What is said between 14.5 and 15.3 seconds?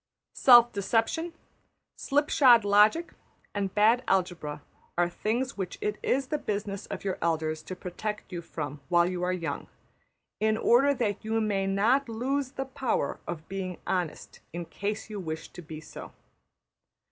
in case you